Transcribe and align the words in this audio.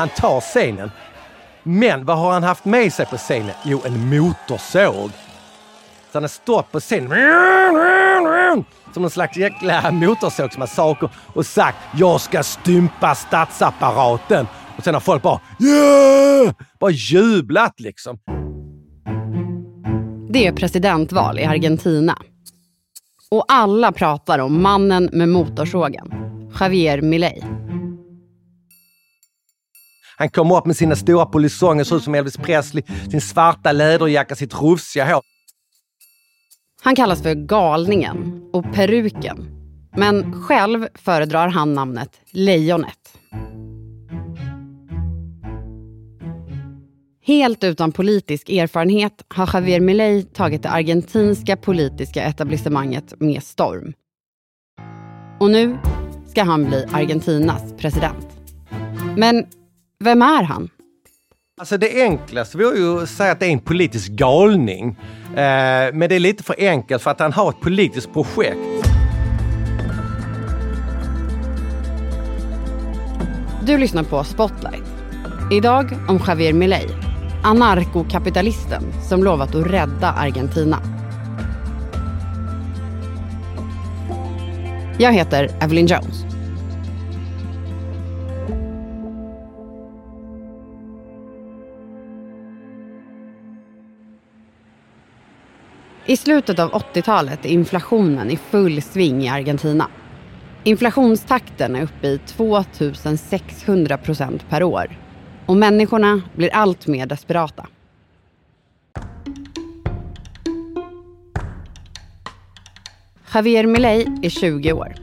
Han 0.00 0.08
tar 0.08 0.40
scenen. 0.40 0.90
Men 1.62 2.04
vad 2.04 2.18
har 2.18 2.32
han 2.32 2.42
haft 2.42 2.64
med 2.64 2.92
sig 2.92 3.06
på 3.06 3.16
scenen? 3.16 3.54
Jo, 3.64 3.82
en 3.84 4.08
motorsåg. 4.08 5.10
Så 6.12 6.12
han 6.12 6.22
har 6.22 6.28
stått 6.28 6.72
på 6.72 6.80
scenen 6.80 8.64
som 8.94 9.04
en 9.04 9.10
slags 9.10 9.36
jäkla 9.36 9.90
motorsågsmassaker 9.90 11.10
och 11.34 11.46
sagt 11.46 11.78
jag 11.96 12.20
ska 12.20 12.42
stympa 12.42 13.14
statsapparaten. 13.14 14.46
Och 14.76 14.84
sen 14.84 14.94
har 14.94 15.00
folk 15.00 15.22
bara 15.22 15.40
yeah! 15.60 16.54
Bara 16.80 16.90
jublat 16.90 17.80
liksom. 17.80 18.18
Det 20.30 20.46
är 20.46 20.52
presidentval 20.52 21.38
i 21.38 21.44
Argentina. 21.44 22.18
Och 23.30 23.44
alla 23.48 23.92
pratar 23.92 24.38
om 24.38 24.62
mannen 24.62 25.10
med 25.12 25.28
motorsågen, 25.28 26.12
Javier 26.60 27.02
Milei. 27.02 27.42
Han 30.20 30.28
kommer 30.28 30.56
upp 30.56 30.66
med 30.66 30.76
sina 30.76 30.96
stora 30.96 31.26
polisonger, 31.26 31.84
ser 31.84 31.96
ut 31.96 32.02
som 32.02 32.14
Elvis 32.14 32.36
Presley, 32.36 32.82
sin 33.10 33.20
svarta 33.20 33.72
läderjacka, 33.72 34.34
sitt 34.34 34.62
rufsiga 34.62 35.14
hår. 35.14 35.22
Han 36.82 36.96
kallas 36.96 37.22
för 37.22 37.34
galningen 37.34 38.42
och 38.52 38.64
peruken. 38.74 39.48
Men 39.96 40.42
själv 40.42 40.86
föredrar 40.94 41.48
han 41.48 41.74
namnet 41.74 42.10
Lejonet. 42.30 43.18
Helt 47.22 47.64
utan 47.64 47.92
politisk 47.92 48.48
erfarenhet 48.48 49.24
har 49.28 49.50
Javier 49.54 49.80
Milei 49.80 50.22
tagit 50.22 50.62
det 50.62 50.70
argentinska 50.70 51.56
politiska 51.56 52.22
etablissemanget 52.22 53.20
med 53.20 53.42
storm. 53.42 53.92
Och 55.40 55.50
nu 55.50 55.78
ska 56.26 56.42
han 56.42 56.64
bli 56.64 56.86
Argentinas 56.92 57.74
president. 57.78 58.26
Men 59.16 59.46
vem 60.04 60.22
är 60.22 60.42
han? 60.42 60.68
Alltså 61.60 61.78
det 61.78 62.02
enklaste 62.02 62.58
vore 62.58 62.78
ju 62.78 63.02
att 63.02 63.08
säga 63.08 63.32
att 63.32 63.40
det 63.40 63.46
är 63.46 63.50
en 63.50 63.60
politisk 63.60 64.12
galning. 64.12 64.98
Eh, 65.30 65.92
men 65.92 66.00
det 66.08 66.14
är 66.14 66.20
lite 66.20 66.42
för 66.42 66.54
enkelt 66.58 67.02
för 67.02 67.10
att 67.10 67.20
han 67.20 67.32
har 67.32 67.50
ett 67.50 67.60
politiskt 67.60 68.12
projekt. 68.12 68.88
Du 73.66 73.78
lyssnar 73.78 74.02
på 74.02 74.24
Spotlight. 74.24 74.84
Idag 75.52 75.92
om 76.08 76.20
Javier 76.26 76.52
Milei, 76.52 76.86
anarkokapitalisten 77.42 78.82
som 79.08 79.24
lovat 79.24 79.54
att 79.54 79.66
rädda 79.66 80.12
Argentina. 80.12 80.82
Jag 84.98 85.12
heter 85.12 85.50
Evelyn 85.60 85.86
Jones. 85.86 86.29
I 96.10 96.16
slutet 96.16 96.58
av 96.58 96.72
80-talet 96.72 97.44
är 97.44 97.48
inflationen 97.48 98.30
i 98.30 98.36
full 98.36 98.82
sving 98.82 99.22
i 99.22 99.28
Argentina. 99.28 99.88
Inflationstakten 100.64 101.76
är 101.76 101.82
uppe 101.82 102.08
i 102.08 102.18
2600 102.18 103.96
procent 103.96 104.48
per 104.48 104.62
år 104.62 104.98
och 105.46 105.56
människorna 105.56 106.22
blir 106.36 106.54
allt 106.54 106.86
mer 106.86 107.06
desperata. 107.06 107.66
Javier 113.34 113.66
Milei 113.66 114.06
är 114.22 114.30
20 114.30 114.72
år. 114.72 114.94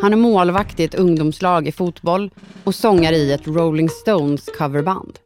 Han 0.00 0.12
är 0.12 0.16
målvakt 0.16 0.80
i 0.80 0.84
ett 0.84 0.94
ungdomslag 0.94 1.68
i 1.68 1.72
fotboll 1.72 2.30
och 2.64 2.74
sångare 2.74 3.16
i 3.16 3.32
ett 3.32 3.46
Rolling 3.46 3.88
Stones 3.88 4.46
coverband. 4.58 5.18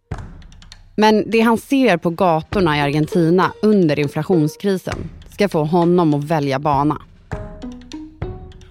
Men 0.97 1.31
det 1.31 1.41
han 1.41 1.59
ser 1.59 1.97
på 1.97 2.11
gatorna 2.11 2.77
i 2.77 2.81
Argentina 2.81 3.53
under 3.63 3.99
inflationskrisen 3.99 5.09
ska 5.37 5.49
få 5.49 5.65
honom 5.65 6.15
att 6.15 6.25
välja 6.25 6.59
bana. 6.59 7.03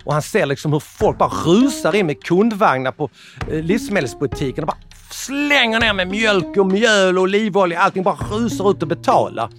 Och 0.04 0.14
han 0.14 0.22
ser 0.22 0.46
liksom 0.46 0.74
hur 0.74 0.80
folk 0.80 1.18
bara 1.18 1.30
rusar 1.30 1.96
in 1.96 2.06
med 2.06 2.24
kundvagnar 2.24 2.92
på 2.92 3.10
eh, 3.52 3.64
livsmedelsbutiken 3.64 4.64
och 4.64 4.68
bara 4.68 4.78
slänger 5.12 5.80
ner 5.80 5.94
med 5.94 6.08
mjölk 6.08 6.58
och 6.58 6.66
mjöl 6.68 7.18
och 7.18 7.24
olivolja. 7.24 7.80
Allting 7.80 8.04
bara 8.04 8.16
rusar 8.16 8.72
ut 8.72 8.82
och 8.82 8.88
betalar. 8.88 9.50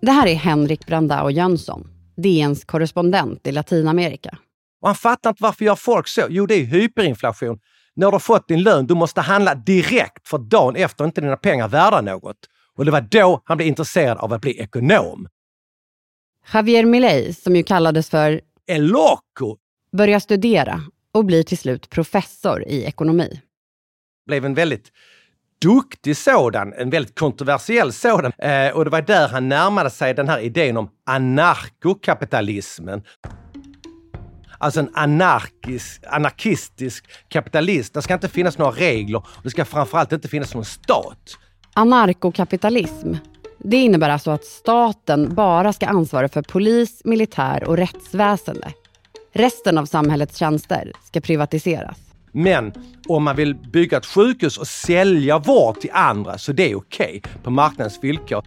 Det 0.00 0.10
här 0.10 0.26
är 0.26 0.34
Henrik 0.34 0.86
Brandao 0.86 1.30
Jönsson, 1.30 1.88
DNs 2.16 2.64
korrespondent 2.64 3.46
i 3.46 3.52
Latinamerika. 3.52 4.38
Och 4.82 4.88
han 4.88 4.94
fattar 4.94 5.30
inte 5.30 5.42
varför 5.42 5.64
gör 5.64 5.74
folk 5.74 6.08
så? 6.08 6.22
Jo, 6.28 6.46
det 6.46 6.54
är 6.54 6.64
hyperinflation. 6.64 7.58
När 7.96 8.06
du 8.06 8.12
har 8.12 8.18
fått 8.18 8.48
din 8.48 8.62
lön, 8.62 8.86
du 8.86 8.94
måste 8.94 9.20
handla 9.20 9.54
direkt 9.54 10.28
för 10.28 10.38
dagen 10.38 10.76
efter 10.76 11.04
är 11.04 11.06
inte 11.08 11.20
dina 11.20 11.36
pengar 11.36 11.68
värda 11.68 12.00
något. 12.00 12.36
Och 12.76 12.84
det 12.84 12.90
var 12.90 13.00
då 13.00 13.42
han 13.44 13.56
blev 13.56 13.68
intresserad 13.68 14.18
av 14.18 14.32
att 14.32 14.40
bli 14.40 14.60
ekonom. 14.60 15.28
Javier 16.52 16.84
Milei, 16.84 17.32
som 17.32 17.56
ju 17.56 17.62
kallades 17.62 18.10
för 18.10 18.40
El 18.66 18.86
Loco, 18.86 19.56
börjar 19.96 20.18
studera 20.18 20.82
och 21.12 21.24
blir 21.24 21.42
till 21.42 21.58
slut 21.58 21.90
professor 21.90 22.64
i 22.68 22.84
ekonomi. 22.84 23.40
Blev 24.26 24.44
en 24.44 24.54
väldigt 24.54 24.92
duktig 25.62 26.16
sådan, 26.16 26.72
en 26.72 26.90
väldigt 26.90 27.18
kontroversiell 27.18 27.92
sådan. 27.92 28.32
Eh, 28.38 28.68
och 28.68 28.84
det 28.84 28.90
var 28.90 29.02
där 29.02 29.28
han 29.28 29.48
närmade 29.48 29.90
sig 29.90 30.14
den 30.14 30.28
här 30.28 30.38
idén 30.38 30.76
om 30.76 30.90
anarkokapitalismen. 31.06 33.02
Alltså 34.58 34.80
en 34.80 34.90
anarkisk, 34.94 36.02
anarkistisk 36.06 37.04
kapitalist. 37.28 37.94
Det 37.94 38.02
ska 38.02 38.14
inte 38.14 38.28
finnas 38.28 38.58
några 38.58 38.72
regler 38.72 39.18
och 39.18 39.42
det 39.42 39.50
ska 39.50 39.64
framförallt 39.64 40.12
inte 40.12 40.28
finnas 40.28 40.54
någon 40.54 40.64
stat. 40.64 41.38
Anarkokapitalism, 41.74 43.14
det 43.58 43.76
innebär 43.76 44.08
alltså 44.08 44.30
att 44.30 44.44
staten 44.44 45.34
bara 45.34 45.72
ska 45.72 45.86
ansvara 45.86 46.28
för 46.28 46.42
polis, 46.42 47.02
militär 47.04 47.64
och 47.68 47.76
rättsväsende. 47.76 48.72
Resten 49.32 49.78
av 49.78 49.86
samhällets 49.86 50.36
tjänster 50.36 50.92
ska 51.04 51.20
privatiseras. 51.20 51.98
Men 52.32 52.72
om 53.08 53.22
man 53.22 53.36
vill 53.36 53.54
bygga 53.54 53.96
ett 53.96 54.06
sjukhus 54.06 54.58
och 54.58 54.66
sälja 54.66 55.38
vård 55.38 55.80
till 55.80 55.90
andra 55.92 56.38
så 56.38 56.52
det 56.52 56.70
är 56.70 56.76
okej 56.76 57.20
okay, 57.24 57.32
på 57.42 57.50
marknadens 57.50 57.98
villkor. 58.02 58.44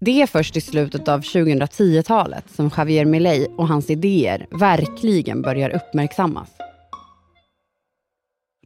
Det 0.00 0.22
är 0.22 0.26
först 0.26 0.56
i 0.56 0.60
slutet 0.60 1.08
av 1.08 1.20
2010-talet 1.20 2.44
som 2.54 2.70
Javier 2.76 3.04
Milei 3.04 3.46
och 3.56 3.68
hans 3.68 3.90
idéer 3.90 4.46
verkligen 4.50 5.42
börjar 5.42 5.70
uppmärksammas. 5.70 6.48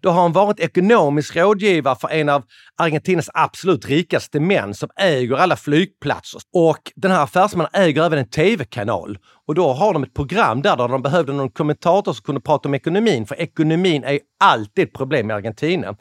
Då 0.05 0.11
har 0.11 0.23
han 0.23 0.33
varit 0.33 0.61
ekonomisk 0.61 1.37
rådgivare 1.37 1.97
för 1.97 2.09
en 2.09 2.29
av 2.29 2.45
Argentinas 2.77 3.31
absolut 3.35 3.87
rikaste 3.87 4.41
män 4.41 4.75
som 4.75 4.89
äger 4.97 5.37
alla 5.37 5.57
flygplatser. 5.57 6.41
Och 6.55 6.93
den 6.97 7.11
här 7.11 7.23
affärsmannen 7.23 7.71
äger 7.73 8.03
även 8.03 8.19
en 8.19 8.29
tv-kanal. 8.29 9.19
Och 9.47 9.55
då 9.55 9.73
har 9.73 9.93
de 9.93 10.03
ett 10.03 10.15
program 10.15 10.63
där, 10.63 10.77
där 10.77 10.89
de 10.89 11.03
behövde 11.03 11.33
någon 11.33 11.51
kommentator 11.51 12.13
som 12.13 12.23
kunde 12.23 12.41
prata 12.41 12.69
om 12.69 12.75
ekonomin. 12.75 13.27
För 13.27 13.41
ekonomin 13.41 14.05
är 14.05 14.21
alltid 14.45 14.85
ett 14.85 14.93
problem 14.93 15.31
i 15.31 15.35
Argentina. 15.35 15.97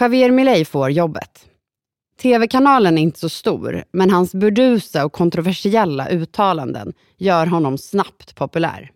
Javier 0.00 0.30
Milei 0.30 0.64
får 0.64 0.90
jobbet. 0.90 1.46
TV-kanalen 2.22 2.98
är 2.98 3.02
inte 3.02 3.20
så 3.20 3.28
stor, 3.28 3.84
men 3.92 4.10
hans 4.10 4.34
burdusa 4.34 5.04
och 5.04 5.12
kontroversiella 5.12 6.08
uttalanden 6.08 6.92
gör 7.18 7.46
honom 7.46 7.78
snabbt 7.78 8.34
populär. 8.34 8.90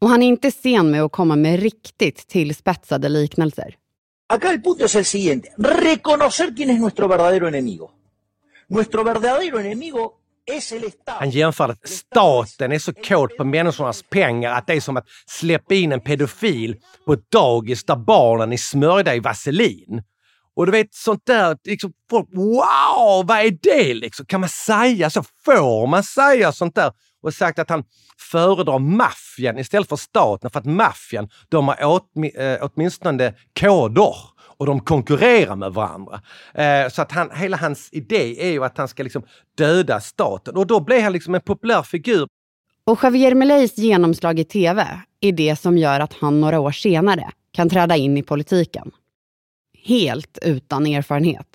Och 0.00 0.08
han 0.08 0.22
är 0.22 0.26
inte 0.26 0.50
sen 0.50 0.90
med 0.90 1.02
att 1.02 1.12
komma 1.12 1.36
med 1.36 1.60
riktigt 1.60 2.28
tillspetsade 2.28 3.08
liknelser. 3.08 3.74
Acá 4.30 4.50
el 4.50 4.62
punto 4.62 4.84
es 4.84 4.94
el 4.94 5.04
siguiente, 5.04 5.48
reconocer 5.58 6.54
quién 6.56 6.70
es 6.70 6.80
nuestro 6.80 7.08
verdadero 7.08 7.48
enemigo. 7.48 7.90
Nuestro 8.68 9.04
verdadero 9.04 9.58
enemigo 9.60 10.12
es 10.46 10.72
el 10.72 10.84
Estado. 10.84 11.18
Han 11.18 11.30
jämför 11.30 11.68
att 11.68 11.88
staten 11.88 12.72
är 12.72 12.78
så 12.78 12.92
kåt 12.92 13.36
på 13.36 13.44
människornas 13.44 14.02
pengar 14.02 14.52
att 14.52 14.66
det 14.66 14.72
är 14.72 14.80
som 14.80 14.96
att 14.96 15.06
släppa 15.26 15.74
in 15.74 15.92
en 15.92 16.00
pedofil 16.00 16.76
på 17.06 17.12
ett 17.12 17.30
dagis 17.30 17.84
där 17.84 17.96
barnen 17.96 18.52
är 18.52 18.56
smörjda 18.56 19.14
i 19.14 19.20
vaselin. 19.20 20.02
Och 20.56 20.66
du 20.66 20.72
vet 20.72 20.94
sånt 20.94 21.26
där, 21.26 21.56
liksom, 21.64 21.92
folk, 22.10 22.28
wow, 22.32 23.26
vad 23.26 23.38
är 23.38 23.58
det 23.62 23.94
liksom? 23.94 24.26
Kan 24.26 24.40
man 24.40 24.48
säga 24.48 25.10
så? 25.10 25.24
Får 25.44 25.86
man 25.86 26.02
säga 26.02 26.52
sånt 26.52 26.74
där? 26.74 26.92
Och 27.22 27.34
sagt 27.34 27.58
att 27.58 27.70
han 27.70 27.84
föredrar 28.18 28.78
maffian 28.78 29.58
istället 29.58 29.88
för 29.88 29.96
staten 29.96 30.50
för 30.50 30.58
att 30.58 30.66
maffian, 30.66 31.28
de 31.48 31.68
har 31.68 31.84
åt, 31.84 32.06
äh, 32.34 32.56
åtminstone 32.60 33.34
koder 33.60 34.14
och 34.58 34.66
de 34.66 34.80
konkurrerar 34.80 35.56
med 35.56 35.72
varandra. 35.72 36.20
Eh, 36.54 36.88
så 36.90 37.02
att 37.02 37.12
han, 37.12 37.30
hela 37.34 37.56
hans 37.56 37.88
idé 37.92 38.48
är 38.48 38.52
ju 38.52 38.64
att 38.64 38.78
han 38.78 38.88
ska 38.88 39.02
liksom 39.02 39.22
döda 39.58 40.00
staten 40.00 40.56
och 40.56 40.66
då 40.66 40.80
blir 40.80 41.02
han 41.02 41.12
liksom 41.12 41.34
en 41.34 41.40
populär 41.40 41.82
figur. 41.82 42.28
Och 42.84 42.98
Javier 43.02 43.34
Mileis 43.34 43.78
genomslag 43.78 44.38
i 44.38 44.44
tv 44.44 44.86
är 45.20 45.32
det 45.32 45.56
som 45.56 45.78
gör 45.78 46.00
att 46.00 46.12
han 46.12 46.40
några 46.40 46.60
år 46.60 46.72
senare 46.72 47.30
kan 47.52 47.68
träda 47.68 47.96
in 47.96 48.16
i 48.16 48.22
politiken. 48.22 48.90
Helt 49.84 50.38
utan 50.42 50.86
erfarenhet. 50.86 51.46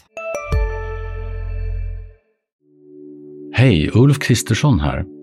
Hej, 3.53 3.91
Ulf 3.93 4.19
Kristersson 4.19 4.79
här. 4.79 5.22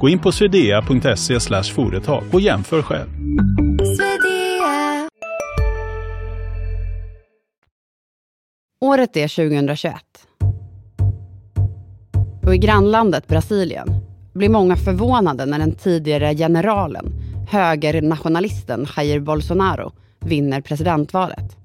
Gå 0.00 0.08
in 0.08 0.18
på 0.18 0.32
swedea.se 0.32 1.40
företag 1.74 2.24
och 2.32 2.40
jämför 2.40 2.82
själv. 2.82 3.08
Året 8.80 9.16
är 9.16 9.28
2021. 9.28 9.94
Och 12.42 12.54
i 12.54 12.58
grannlandet 12.58 13.26
Brasilien 13.26 13.88
blir 14.32 14.48
många 14.48 14.76
förvånade 14.76 15.46
när 15.46 15.58
den 15.58 15.74
tidigare 15.74 16.34
generalen, 16.34 17.12
högernationalisten 17.50 18.86
Jair 18.96 19.20
Bolsonaro, 19.20 19.92
vinner 20.20 20.60
presidentvalet. 20.60 21.56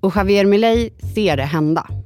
Och 0.00 0.12
Javier 0.16 0.44
Milei 0.44 0.90
ser 1.14 1.36
det 1.36 1.42
hända. 1.42 2.01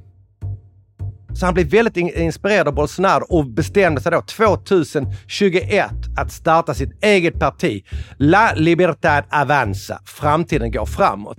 Så 1.39 1.45
han 1.45 1.53
blev 1.53 1.67
väldigt 1.67 1.97
inspirerad 1.97 2.67
av 2.67 2.73
Bolsonaro 2.73 3.25
och 3.29 3.45
bestämde 3.45 4.01
sig 4.01 4.11
då 4.11 4.21
2021 4.21 5.91
att 6.17 6.31
starta 6.31 6.73
sitt 6.73 7.03
eget 7.03 7.39
parti. 7.39 7.83
La 8.17 8.53
Libertad 8.55 9.23
Avanza. 9.29 10.01
Framtiden 10.05 10.71
går 10.71 10.85
framåt. 10.85 11.37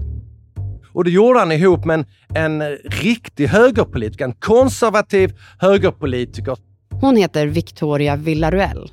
Och 0.93 1.05
det 1.05 1.11
gjorde 1.11 1.39
han 1.39 1.53
ihop 1.53 1.85
med 1.85 1.99
en, 1.99 2.07
en 2.35 2.77
riktig 2.85 3.47
högerpolitiker, 3.47 4.25
en 4.25 4.33
konservativ 4.33 5.33
högerpolitiker. 5.61 6.57
Hon 6.91 7.17
heter 7.17 7.47
Victoria 7.47 8.17
Villaruel. 8.17 8.93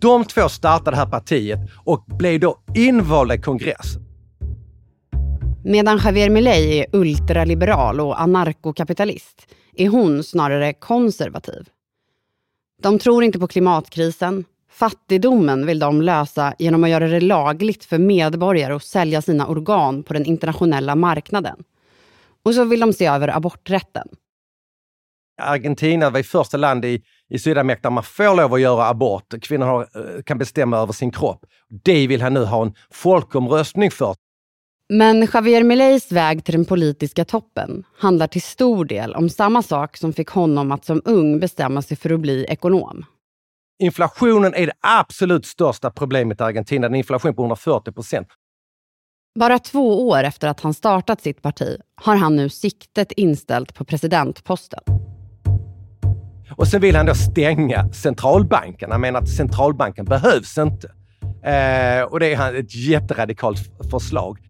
De 0.00 0.24
två 0.24 0.48
startade 0.48 0.90
det 0.90 0.96
här 0.96 1.10
partiet 1.10 1.58
och 1.84 2.04
blev 2.18 2.40
då 2.40 2.58
invalda 2.74 3.34
i 3.34 3.38
kongressen. 3.38 4.02
Medan 5.64 6.00
Javier 6.04 6.30
Milei 6.30 6.78
är 6.78 6.86
ultraliberal 6.92 8.00
och 8.00 8.20
anarkokapitalist 8.20 9.46
är 9.78 9.88
hon 9.88 10.24
snarare 10.24 10.72
konservativ. 10.72 11.68
De 12.82 12.98
tror 12.98 13.24
inte 13.24 13.38
på 13.38 13.46
klimatkrisen. 13.46 14.44
Fattigdomen 14.70 15.66
vill 15.66 15.78
de 15.78 16.02
lösa 16.02 16.54
genom 16.58 16.84
att 16.84 16.90
göra 16.90 17.08
det 17.08 17.20
lagligt 17.20 17.84
för 17.84 17.98
medborgare 17.98 18.74
att 18.74 18.84
sälja 18.84 19.22
sina 19.22 19.46
organ 19.46 20.02
på 20.02 20.12
den 20.12 20.24
internationella 20.24 20.94
marknaden. 20.94 21.64
Och 22.42 22.54
så 22.54 22.64
vill 22.64 22.80
de 22.80 22.92
se 22.92 23.06
över 23.06 23.36
aborträtten. 23.36 24.08
Argentina 25.40 26.10
var 26.10 26.22
första 26.22 26.56
land 26.56 26.84
i, 26.84 27.02
i 27.28 27.38
Sydamerika 27.38 27.80
där 27.82 27.90
man 27.90 28.04
får 28.04 28.36
lov 28.36 28.54
att 28.54 28.60
göra 28.60 28.88
abort. 28.88 29.34
Kvinnor 29.42 29.66
har, 29.66 29.80
eh, 29.80 30.22
kan 30.22 30.38
bestämma 30.38 30.76
över 30.76 30.92
sin 30.92 31.10
kropp. 31.10 31.44
Det 31.84 32.06
vill 32.06 32.22
han 32.22 32.34
nu 32.34 32.44
ha 32.44 32.62
en 32.62 32.74
folkomröstning 32.90 33.90
för. 33.90 34.14
Men 34.92 35.28
Javier 35.34 35.64
Mileis 35.64 36.12
väg 36.12 36.44
till 36.44 36.54
den 36.54 36.64
politiska 36.64 37.24
toppen 37.24 37.84
handlar 37.98 38.26
till 38.26 38.42
stor 38.42 38.84
del 38.84 39.14
om 39.14 39.28
samma 39.28 39.62
sak 39.62 39.96
som 39.96 40.12
fick 40.12 40.28
honom 40.28 40.72
att 40.72 40.84
som 40.84 41.02
ung 41.04 41.40
bestämma 41.40 41.82
sig 41.82 41.96
för 41.96 42.10
att 42.10 42.20
bli 42.20 42.44
ekonom. 42.44 43.04
Inflationen 43.82 44.54
är 44.54 44.66
det 44.66 44.72
absolut 44.80 45.46
största 45.46 45.90
problemet 45.90 46.40
i 46.40 46.42
Argentina. 46.42 46.86
En 46.86 46.94
inflation 46.94 47.34
på 47.34 47.42
140 47.42 47.92
procent. 47.92 48.28
Bara 49.38 49.58
två 49.58 50.08
år 50.08 50.24
efter 50.24 50.48
att 50.48 50.60
han 50.60 50.74
startat 50.74 51.20
sitt 51.20 51.42
parti 51.42 51.76
har 51.94 52.16
han 52.16 52.36
nu 52.36 52.48
siktet 52.48 53.12
inställt 53.12 53.74
på 53.74 53.84
presidentposten. 53.84 54.80
Och 56.56 56.68
sen 56.68 56.80
vill 56.80 56.96
han 56.96 57.06
då 57.06 57.14
stänga 57.14 57.92
centralbanken. 57.92 58.90
Han 58.90 59.00
menar 59.00 59.20
att 59.20 59.28
centralbanken 59.28 60.04
behövs 60.04 60.58
inte. 60.58 60.92
Eh, 61.42 62.02
och 62.02 62.20
det 62.20 62.34
är 62.34 62.54
ett 62.54 62.74
jätteradikalt 62.74 63.58
förslag. 63.90 64.47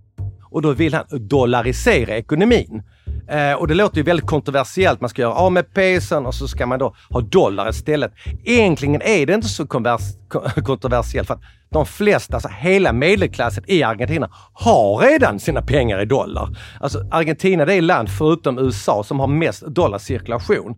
Och 0.51 0.63
då 0.63 0.73
vill 0.73 0.95
han 0.95 1.05
dollarisera 1.11 2.17
ekonomin. 2.17 2.83
Eh, 3.29 3.53
och 3.53 3.69
det 3.69 3.75
låter 3.75 3.97
ju 3.97 4.03
väldigt 4.03 4.27
kontroversiellt. 4.27 5.01
Man 5.01 5.11
ska 5.11 5.23
göra 5.23 5.35
av 5.35 5.53
med 5.53 5.75
pesen 5.75 6.27
och 6.27 6.35
så 6.35 6.49
ska 6.49 6.67
man 6.67 6.79
då 6.79 6.95
ha 7.11 7.21
dollar 7.21 7.69
istället. 7.69 8.13
Egentligen 8.45 9.03
är 9.03 9.27
det 9.27 9.35
inte 9.35 9.49
så 9.49 9.67
kontroversiellt 10.65 11.27
för 11.27 11.35
att 11.35 11.43
de 11.71 11.87
flesta, 11.87 12.35
alltså 12.35 12.49
hela 12.49 12.93
medelklassen 12.93 13.65
i 13.67 13.83
Argentina 13.83 14.31
har 14.53 14.99
redan 14.99 15.41
sina 15.41 15.63
pengar 15.63 16.03
i 16.03 16.05
dollar. 16.05 16.49
Alltså 16.81 17.09
Argentina 17.11 17.65
det 17.65 17.75
är 17.75 17.83
land 17.83 18.09
förutom 18.19 18.59
USA 18.59 19.05
som 19.05 19.21
har 19.21 19.27
mest 19.27 19.67
dollarcirkulation. 19.67 20.75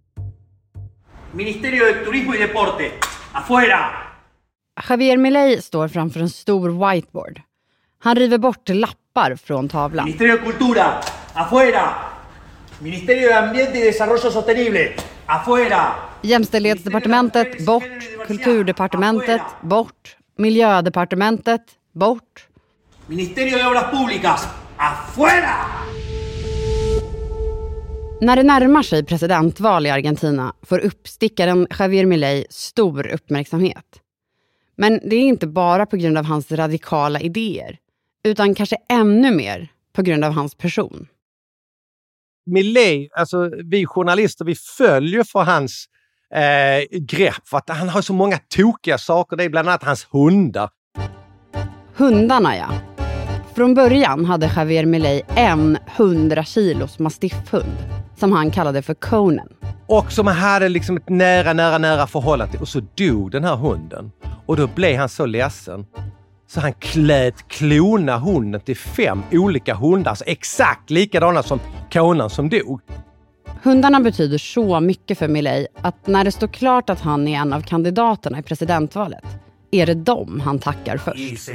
Ministerio 1.33 1.85
de 1.85 2.05
Turismo 2.05 2.35
y 2.35 2.39
Deporte, 2.39 2.91
afuera! 3.33 3.79
Javier 4.89 5.17
Milei 5.17 5.63
står 5.63 5.89
framför 5.89 6.21
en 6.21 6.31
stor 6.31 6.91
whiteboard. 6.91 7.41
Han 8.03 8.17
river 8.17 8.39
bort 8.39 8.69
lappar 9.15 9.37
från 9.37 9.69
tavlan. 9.69 10.05
Ministerio 10.05 10.37
de 10.37 10.43
Cultura, 10.43 11.01
afuera! 11.35 11.95
Ministerio 12.81 13.29
de 13.29 13.35
Ambiente 13.35 13.79
y 13.79 13.83
Desarrollo 13.83 14.31
Sostenible, 14.31 14.93
afuera! 15.27 15.95
Jämställdhetsdepartementet, 16.23 17.67
bort. 17.67 17.85
Kulturdepartementet, 18.27 19.43
bort. 19.63 20.17
Miljödepartementet, 20.37 21.63
bort. 21.93 22.49
Ministerio 23.07 23.59
de 23.59 23.65
Obras 23.65 23.91
Públicas, 23.91 24.49
afuera! 24.77 25.55
När 28.21 28.37
det 28.37 28.43
närmar 28.43 28.83
sig 28.83 29.05
presidentval 29.05 29.87
i 29.87 29.91
Argentina 29.91 30.55
får 30.63 30.79
uppstickaren 30.79 31.67
Javier 31.79 32.07
Milei 32.07 32.47
stor 32.51 33.07
uppmärksamhet. 33.07 33.87
Men 34.77 35.01
det 35.05 35.17
är 35.17 35.21
inte 35.21 35.47
bara 35.47 35.87
på 35.87 35.97
grund 35.97 36.19
av 36.19 36.25
hans 36.25 36.53
radikala 36.53 37.21
idéer, 37.21 37.79
utan 38.25 38.55
kanske 38.55 38.77
ännu 38.89 39.31
mer 39.31 39.69
på 39.93 40.03
grund 40.03 40.25
av 40.25 40.33
hans 40.33 40.55
person. 40.55 41.07
Milei, 42.47 43.09
alltså 43.17 43.51
vi 43.65 43.87
journalister, 43.87 44.45
vi 44.45 44.55
följer 44.55 45.25
för 45.25 45.43
hans 45.43 45.87
eh, 46.35 46.99
grepp. 47.01 47.49
För 47.49 47.57
att 47.57 47.69
han 47.69 47.89
har 47.89 48.03
så 48.03 48.13
många 48.13 48.39
tokiga 48.57 48.99
saker. 48.99 49.37
Det 49.37 49.45
är 49.45 49.49
bland 49.49 49.69
annat 49.69 49.85
hans 49.85 50.07
hundar. 50.11 50.71
Hundarna 51.97 52.57
ja. 52.57 52.69
Från 53.55 53.75
början 53.75 54.25
hade 54.25 54.51
Javier 54.57 54.87
Milei 54.87 55.23
en 55.37 55.79
100 55.97 56.45
kilos 56.45 56.99
mastiffhund 56.99 57.77
som 58.17 58.33
han 58.33 58.51
kallade 58.51 58.83
för 58.83 58.95
Conan. 58.95 59.49
Och 59.87 60.13
som 60.13 60.27
han 60.27 60.37
hade 60.37 60.69
liksom 60.69 60.97
ett 60.97 61.09
nära, 61.09 61.53
nära, 61.53 61.79
nära 61.79 62.07
förhållande 62.07 62.53
till. 62.53 62.61
Och 62.61 62.69
så 62.69 62.81
dog 62.95 63.31
den 63.31 63.45
här 63.45 63.57
hunden. 63.57 64.11
Och 64.47 64.57
då 64.57 64.67
blev 64.67 64.99
han 64.99 65.09
så 65.09 65.27
ledsen 65.27 65.87
så 66.51 66.61
han 66.61 66.73
klät 66.73 67.49
klona 67.49 68.19
hunden 68.19 68.61
till 68.61 68.77
fem 68.77 69.23
olika 69.33 69.75
hundar, 69.75 70.11
alltså 70.11 70.25
exakt 70.25 70.91
likadana 70.91 71.43
som 71.43 71.61
konan 71.93 72.31
som 72.31 72.49
dog. 72.49 72.81
Hundarna 73.63 74.01
betyder 74.01 74.39
så 74.39 74.81
mycket 74.81 75.19
för 75.19 75.29
Milei 75.29 75.67
att 75.83 76.07
när 76.07 76.25
det 76.25 76.33
står 76.33 76.49
klart 76.49 76.91
att 76.91 77.01
han 77.01 77.29
är 77.29 77.41
en 77.41 77.53
av 77.53 77.61
kandidaterna 77.61 78.39
i 78.39 78.43
presidentvalet 78.43 79.25
är 79.71 79.87
det 79.87 79.95
dem 79.95 80.41
han 80.41 80.59
tackar 80.59 80.97
först. 80.97 81.51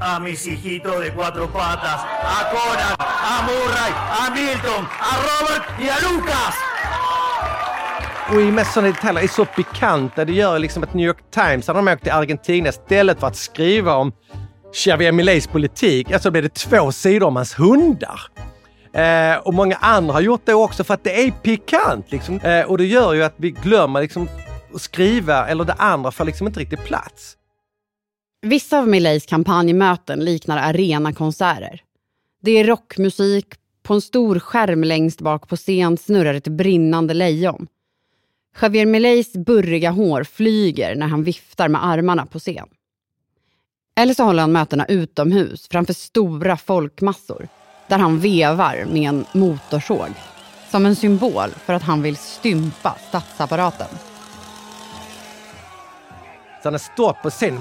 A 0.00 0.20
mis 0.20 0.46
hijitos 0.46 1.00
de 1.04 1.10
cuatro 1.10 1.46
patas, 1.46 2.00
a 2.22 2.38
Conan, 2.52 2.96
a 2.98 3.36
Murray, 3.48 3.92
a 4.20 4.24
Milton, 4.34 4.84
a 5.10 5.12
Robert 5.26 5.80
y 5.80 5.88
a 5.88 5.96
Lucas! 6.02 6.65
Och 8.32 8.40
i 8.40 8.52
mest 8.52 8.72
sådana 8.72 8.92
detaljer 8.92 9.22
är 9.22 9.28
så 9.28 9.44
pikanta. 9.44 10.24
Det 10.24 10.32
gör 10.32 10.58
liksom 10.58 10.82
att 10.82 10.94
New 10.94 11.06
York 11.06 11.30
Times 11.30 11.66
hade 11.66 11.78
de 11.78 11.88
åkt 11.88 12.02
till 12.02 12.12
Argentina 12.12 12.68
istället 12.68 13.20
för 13.20 13.26
att 13.26 13.36
skriva 13.36 13.94
om 13.94 14.12
Xavier 14.72 15.12
Mileis 15.12 15.46
politik. 15.46 16.10
Alltså 16.10 16.30
blev 16.30 16.42
det 16.42 16.54
två 16.54 16.92
sidor 16.92 17.26
om 17.26 17.36
hans 17.36 17.58
hundar. 17.58 18.20
Eh, 18.92 19.36
och 19.36 19.54
många 19.54 19.76
andra 19.76 20.12
har 20.12 20.20
gjort 20.20 20.40
det 20.44 20.54
också 20.54 20.84
för 20.84 20.94
att 20.94 21.04
det 21.04 21.26
är 21.26 21.30
pikant. 21.30 22.12
Liksom. 22.12 22.40
Eh, 22.40 22.62
och 22.62 22.78
det 22.78 22.84
gör 22.84 23.14
ju 23.14 23.22
att 23.22 23.34
vi 23.36 23.50
glömmer 23.50 24.00
liksom, 24.00 24.28
att 24.74 24.82
skriva, 24.82 25.48
eller 25.48 25.64
det 25.64 25.72
andra 25.78 26.10
får 26.10 26.24
liksom 26.24 26.46
inte 26.46 26.60
riktigt 26.60 26.84
plats. 26.84 27.36
Vissa 28.42 28.78
av 28.78 28.88
Mileis 28.88 29.26
kampanjmöten 29.26 30.24
liknar 30.24 30.58
arenakonserter. 30.58 31.80
Det 32.42 32.50
är 32.50 32.64
rockmusik, 32.64 33.46
på 33.82 33.94
en 33.94 34.00
stor 34.00 34.38
skärm 34.38 34.84
längst 34.84 35.20
bak 35.20 35.48
på 35.48 35.56
scen 35.56 35.96
snurrar 35.96 36.34
ett 36.34 36.48
brinnande 36.48 37.14
lejon. 37.14 37.66
Javier 38.60 38.86
Mileis 38.86 39.32
burriga 39.32 39.90
hår 39.90 40.24
flyger 40.24 40.94
när 40.94 41.06
han 41.06 41.22
viftar 41.24 41.68
med 41.68 41.84
armarna 41.86 42.26
på 42.26 42.38
scen. 42.38 42.68
Eller 43.96 44.14
så 44.14 44.24
håller 44.24 44.40
han 44.40 44.52
mötena 44.52 44.86
utomhus 44.86 45.68
framför 45.68 45.92
stora 45.92 46.56
folkmassor 46.56 47.48
där 47.86 47.98
han 47.98 48.20
vevar 48.20 48.84
med 48.92 49.08
en 49.08 49.24
motorsåg 49.32 50.08
som 50.70 50.86
en 50.86 50.96
symbol 50.96 51.50
för 51.64 51.72
att 51.72 51.82
han 51.82 52.02
vill 52.02 52.16
stympa 52.16 52.96
statsapparaten. 53.08 53.88
Så 56.62 56.70
han 56.70 56.78
står 56.78 57.12
på 57.12 57.30
scen 57.30 57.58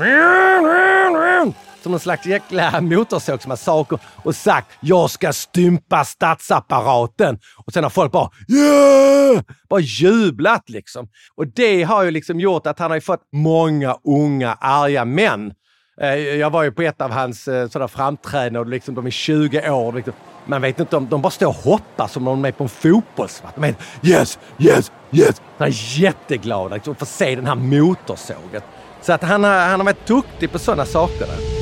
som 1.85 1.91
någon 1.91 1.99
slags 1.99 2.25
jäkla 2.25 2.81
motorsågsmassaker 2.81 3.99
och 4.23 4.35
sagt 4.35 4.67
jag 4.79 5.09
ska 5.09 5.33
stympa 5.33 6.05
statsapparaten. 6.05 7.39
Och 7.65 7.73
sen 7.73 7.83
har 7.83 7.89
folk 7.89 8.11
bara 8.11 8.29
yeah! 8.49 9.43
Bara 9.69 9.79
jublat 9.79 10.69
liksom. 10.69 11.07
Och 11.35 11.47
det 11.47 11.83
har 11.83 12.03
ju 12.03 12.11
liksom 12.11 12.39
gjort 12.39 12.67
att 12.67 12.79
han 12.79 12.91
har 12.91 12.99
fått 12.99 13.21
många 13.33 13.97
unga 14.03 14.53
arga 14.53 15.05
män 15.05 15.53
eh, 16.01 16.15
jag 16.15 16.49
var 16.49 16.63
ju 16.63 16.71
på 16.71 16.81
ett 16.81 17.01
av 17.01 17.11
hans 17.11 17.47
eh, 17.47 17.69
sådana 17.69 17.87
framträdanden 17.87 18.61
och 18.61 18.67
liksom, 18.67 18.95
de 18.95 19.05
är 19.05 19.11
20 19.11 19.69
år. 19.69 19.93
Liksom. 19.93 20.13
Man 20.45 20.61
vet 20.61 20.79
inte 20.79 20.97
om 20.97 21.09
de 21.09 21.21
bara 21.21 21.31
står 21.31 21.47
och 21.47 21.55
hoppar 21.55 22.07
som 22.07 22.27
om 22.27 22.41
de 22.41 22.47
är 22.47 22.51
på 22.51 22.63
en 22.63 22.69
fotbollsmatch. 22.69 23.53
De 23.55 23.63
är 23.63 23.75
yes, 24.03 24.39
yes, 24.59 24.91
yes! 25.11 25.41
De 25.57 25.63
är 25.63 25.99
jätteglada 25.99 26.75
liksom, 26.75 26.93
att 26.93 26.99
få 26.99 27.05
se 27.05 27.35
den 27.35 27.45
här 27.45 27.55
motorsågen. 27.55 28.61
Så 29.01 29.13
att 29.13 29.23
han, 29.23 29.43
har, 29.43 29.59
han 29.59 29.79
har 29.79 29.85
varit 29.85 30.07
duktig 30.07 30.51
på 30.51 30.59
sådana 30.59 30.85
saker. 30.85 31.19
Där. 31.19 31.54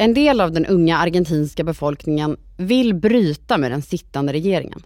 En 0.00 0.14
del 0.14 0.40
av 0.40 0.52
den 0.52 0.66
unga 0.66 0.98
argentinska 0.98 1.64
befolkningen 1.64 2.36
vill 2.56 2.94
bryta 2.94 3.58
med 3.58 3.70
den 3.70 3.82
sittande 3.82 4.32
regeringen. 4.32 4.82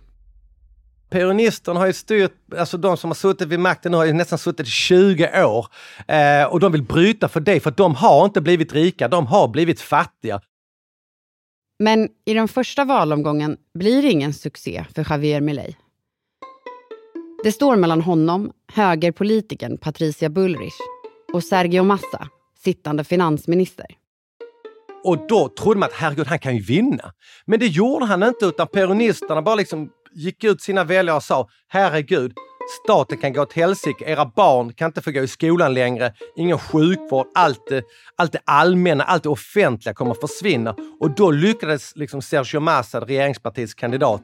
Peronisterna 1.11 1.81
har 1.81 1.87
ju 1.87 1.92
styrt, 1.92 2.33
alltså 2.57 2.76
de 2.76 2.97
som 2.97 3.11
har 3.11 3.14
suttit 3.14 3.49
vid 3.49 3.61
makten 3.61 3.92
nu 3.92 3.99
har 3.99 4.04
ju 4.04 4.12
nästan 4.12 4.38
suttit 4.38 4.66
i 4.66 4.71
20 4.71 5.45
år. 5.45 5.66
Eh, 6.09 6.45
och 6.45 6.61
de 6.61 6.73
vill 6.73 6.83
bryta 6.83 7.28
för 7.28 7.40
det, 7.40 7.61
för 7.61 7.71
de 7.71 7.95
har 7.95 8.25
inte 8.25 8.40
blivit 8.40 8.73
rika, 8.73 9.09
de 9.09 9.26
har 9.26 9.49
blivit 9.49 9.81
fattiga. 9.81 10.40
Men 11.78 12.09
i 12.25 12.35
den 12.35 12.49
första 12.49 12.85
valomgången 12.85 13.57
blir 13.75 14.02
det 14.02 14.11
ingen 14.11 14.35
succé 14.35 14.85
för 14.95 15.07
Javier 15.11 15.40
Milei. 15.40 15.76
Det 17.45 17.52
står 17.52 17.76
mellan 17.76 18.00
honom, 18.00 18.52
högerpolitikern 18.73 19.78
Patricia 19.78 20.28
Bullrich 20.28 20.75
och 21.33 21.45
Sergio 21.45 21.83
Massa, 21.83 22.28
sittande 22.64 23.04
finansminister. 23.04 23.87
Och 25.04 25.26
då 25.28 25.49
trodde 25.49 25.80
man 25.80 25.88
att 25.88 25.94
herregud, 25.94 26.26
han 26.26 26.38
kan 26.38 26.56
ju 26.56 26.62
vinna. 26.62 27.12
Men 27.47 27.61
det 27.61 27.66
gjorde 27.66 28.04
han 28.04 28.23
inte, 28.23 28.47
utan 28.47 28.66
peronisterna 28.66 29.42
bara 29.42 29.54
liksom 29.54 29.90
gick 30.14 30.44
ut 30.44 30.62
sina 30.62 30.85
väljare 30.85 31.16
och 31.16 31.23
sa 31.23 31.49
herregud, 31.68 32.32
staten 32.85 33.18
kan 33.18 33.32
gå 33.32 33.42
åt 33.42 33.52
helsike, 33.52 34.04
era 34.04 34.26
barn 34.26 34.73
kan 34.73 34.87
inte 34.87 35.02
få 35.02 35.11
gå 35.11 35.21
i 35.21 35.28
skolan 35.28 35.75
längre, 35.75 36.14
ingen 36.37 36.59
sjukvård, 36.59 37.26
allt 37.35 37.66
det, 37.68 37.82
allt 38.16 38.32
det 38.32 38.40
allmänna, 38.44 39.04
allt 39.04 39.23
det 39.23 39.28
offentliga 39.28 39.94
kommer 39.94 40.11
att 40.11 40.21
försvinna. 40.21 40.76
Och 41.00 41.11
då 41.11 41.30
lyckades 41.30 41.97
liksom 41.97 42.23
Sergio 42.23 42.61
Massa, 42.61 43.00
regeringspartiets 43.00 43.75
kandidat, 43.75 44.23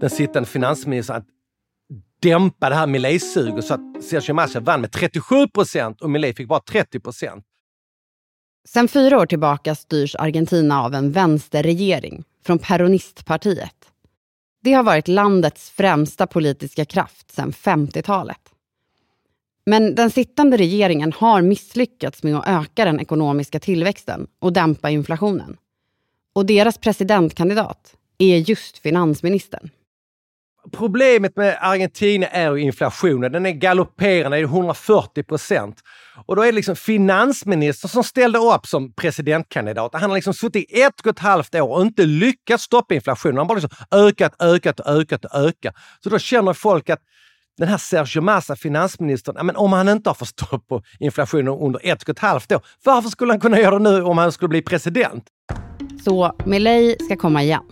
den 0.00 0.10
sittande 0.10 0.48
finansministern, 0.48 1.16
att 1.16 1.26
dämpa 2.22 2.68
det 2.68 2.74
här 2.74 2.86
Milei-suget 2.86 3.64
så 3.64 3.74
att 3.74 4.04
Sergio 4.04 4.34
Massa 4.34 4.60
vann 4.60 4.80
med 4.80 4.92
37 4.92 5.48
procent 5.48 6.00
och 6.00 6.10
Milei 6.10 6.34
fick 6.34 6.48
bara 6.48 6.60
30 6.60 7.00
procent. 7.00 7.44
Sen 8.64 8.88
fyra 8.88 9.18
år 9.18 9.26
tillbaka 9.26 9.74
styrs 9.74 10.14
Argentina 10.14 10.82
av 10.82 10.94
en 10.94 11.12
vänsterregering 11.12 12.24
från 12.44 12.58
Peronistpartiet. 12.58 13.74
Det 14.62 14.72
har 14.72 14.82
varit 14.82 15.08
landets 15.08 15.70
främsta 15.70 16.26
politiska 16.26 16.84
kraft 16.84 17.32
sedan 17.32 17.52
50-talet. 17.52 18.40
Men 19.66 19.94
den 19.94 20.10
sittande 20.10 20.56
regeringen 20.56 21.12
har 21.12 21.42
misslyckats 21.42 22.22
med 22.22 22.36
att 22.36 22.48
öka 22.48 22.84
den 22.84 23.00
ekonomiska 23.00 23.60
tillväxten 23.60 24.26
och 24.38 24.52
dämpa 24.52 24.90
inflationen. 24.90 25.56
Och 26.32 26.46
deras 26.46 26.78
presidentkandidat 26.78 27.96
är 28.18 28.36
just 28.36 28.78
finansministern. 28.78 29.70
Problemet 30.72 31.36
med 31.36 31.58
Argentina 31.60 32.26
är 32.26 32.56
ju 32.56 32.62
inflationen. 32.62 33.32
Den 33.32 33.46
är 33.46 33.50
galopperande, 33.50 34.36
det 34.36 34.40
är 34.40 34.44
140 34.44 35.22
procent. 35.22 35.80
Och 36.26 36.36
då 36.36 36.42
är 36.42 36.46
det 36.46 36.52
liksom 36.52 36.76
finansministern 36.76 37.88
som 37.88 38.04
ställde 38.04 38.38
upp 38.38 38.66
som 38.66 38.92
presidentkandidat. 38.92 39.90
Han 39.92 40.10
har 40.10 40.16
liksom 40.16 40.34
suttit 40.34 40.70
i 40.70 40.82
ett 40.82 41.00
och 41.00 41.06
ett 41.06 41.18
halvt 41.18 41.54
år 41.54 41.68
och 41.68 41.82
inte 41.82 42.06
lyckats 42.06 42.64
stoppa 42.64 42.94
inflationen. 42.94 43.36
Han 43.36 43.46
har 43.46 43.54
bara 43.54 43.58
liksom 43.58 43.86
ökat, 43.90 44.42
ökat, 44.42 44.80
ökat 44.80 45.24
och 45.24 45.34
ökat. 45.34 45.74
Så 46.04 46.10
då 46.10 46.18
känner 46.18 46.52
folk 46.52 46.90
att 46.90 47.00
den 47.58 47.68
här 47.68 47.78
Sergio 47.78 48.20
Massa, 48.20 48.56
finansministern, 48.56 49.34
ja, 49.38 49.42
men 49.42 49.56
om 49.56 49.72
han 49.72 49.88
inte 49.88 50.10
har 50.10 50.14
fått 50.14 50.28
stopp 50.28 50.68
på 50.68 50.82
inflationen 50.98 51.48
under 51.48 51.80
ett 51.82 52.02
och 52.02 52.08
ett 52.08 52.18
halvt 52.18 52.52
år, 52.52 52.60
varför 52.84 53.08
skulle 53.08 53.32
han 53.32 53.40
kunna 53.40 53.60
göra 53.60 53.78
det 53.78 53.90
nu 53.90 54.02
om 54.02 54.18
han 54.18 54.32
skulle 54.32 54.48
bli 54.48 54.62
president? 54.62 55.24
Så 56.04 56.32
Milei 56.44 56.96
ska 57.00 57.16
komma 57.16 57.42
igen. 57.42 57.62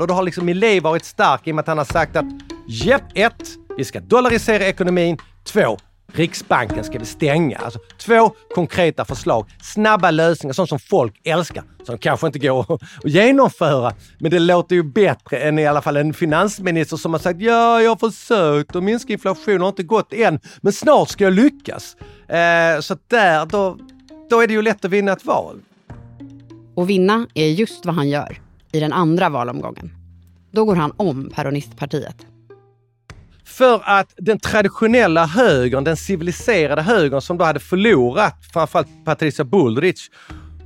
Och 0.00 0.06
då 0.06 0.14
har 0.14 0.22
liksom 0.22 0.46
Milei 0.46 0.80
varit 0.80 1.04
stark 1.04 1.46
i 1.46 1.50
och 1.50 1.54
med 1.54 1.62
att 1.62 1.68
han 1.68 1.78
har 1.78 1.84
sagt 1.84 2.16
att 2.16 2.26
Jepp, 2.68 3.02
ett, 3.14 3.48
vi 3.76 3.84
ska 3.84 4.00
dollarisera 4.00 4.64
ekonomin. 4.64 5.18
Två, 5.44 5.78
Riksbanken 6.12 6.84
ska 6.84 6.98
vi 6.98 7.04
stänga. 7.04 7.58
Alltså 7.58 7.78
två 7.98 8.32
konkreta 8.54 9.04
förslag. 9.04 9.46
Snabba 9.62 10.10
lösningar, 10.10 10.52
sånt 10.52 10.68
som 10.68 10.78
folk 10.78 11.20
älskar. 11.24 11.64
Som 11.84 11.98
kanske 11.98 12.26
inte 12.26 12.38
går 12.38 12.72
att 13.04 13.10
genomföra. 13.10 13.92
Men 14.18 14.30
det 14.30 14.38
låter 14.38 14.76
ju 14.76 14.82
bättre 14.82 15.36
än 15.38 15.58
i 15.58 15.66
alla 15.66 15.82
fall 15.82 15.96
en 15.96 16.14
finansminister 16.14 16.96
som 16.96 17.12
har 17.12 17.20
sagt 17.20 17.40
ja, 17.40 17.82
jag 17.82 17.90
har 17.90 18.10
försökt 18.10 18.76
att 18.76 18.82
minska 18.82 19.12
inflationen, 19.12 19.60
har 19.60 19.68
inte 19.68 19.82
gått 19.82 20.12
än, 20.12 20.40
men 20.60 20.72
snart 20.72 21.08
ska 21.08 21.24
jag 21.24 21.32
lyckas. 21.32 21.96
Eh, 22.28 22.80
så 22.80 22.96
där, 23.08 23.46
då, 23.46 23.78
då 24.30 24.40
är 24.40 24.46
det 24.46 24.52
ju 24.52 24.62
lätt 24.62 24.84
att 24.84 24.90
vinna 24.90 25.12
ett 25.12 25.24
val. 25.24 25.60
Och 26.74 26.90
vinna 26.90 27.26
är 27.34 27.46
just 27.46 27.86
vad 27.86 27.94
han 27.94 28.08
gör 28.08 28.47
i 28.72 28.80
den 28.80 28.92
andra 28.92 29.28
valomgången. 29.28 29.90
Då 30.52 30.64
går 30.64 30.76
han 30.76 30.92
om 30.96 31.30
Peronistpartiet. 31.34 32.16
För 33.44 33.82
att 33.84 34.14
den 34.16 34.38
traditionella 34.38 35.26
högern, 35.26 35.84
den 35.84 35.96
civiliserade 35.96 36.82
högern 36.82 37.20
som 37.20 37.38
då 37.38 37.44
hade 37.44 37.60
förlorat 37.60 38.34
framförallt 38.52 38.88
Patricia 39.04 39.44
Bullrich, 39.44 40.08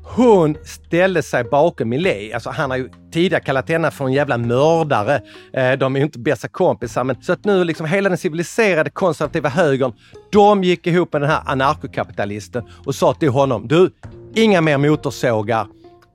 hon 0.04 0.56
ställde 0.64 1.22
sig 1.22 1.44
bakom 1.44 1.88
Milei. 1.88 2.32
Alltså 2.32 2.50
han 2.50 2.70
har 2.70 2.76
ju 2.76 2.90
tidigare 3.12 3.42
kallat 3.42 3.68
henne 3.68 3.90
för 3.90 4.04
en 4.04 4.12
jävla 4.12 4.38
mördare. 4.38 5.20
Eh, 5.52 5.72
de 5.72 5.96
är 5.96 6.00
ju 6.00 6.04
inte 6.04 6.18
bästa 6.18 6.48
kompisar, 6.48 7.04
men 7.04 7.22
så 7.22 7.32
att 7.32 7.44
nu 7.44 7.64
liksom 7.64 7.86
hela 7.86 8.08
den 8.08 8.18
civiliserade 8.18 8.90
konservativa 8.90 9.48
högern, 9.48 9.92
de 10.32 10.64
gick 10.64 10.86
ihop 10.86 11.12
med 11.12 11.22
den 11.22 11.30
här 11.30 11.42
anarkokapitalisten 11.46 12.64
och 12.86 12.94
sa 12.94 13.14
till 13.14 13.28
honom, 13.28 13.68
du, 13.68 13.90
inga 14.34 14.60
mer 14.60 14.78
motorsågar, 14.78 15.66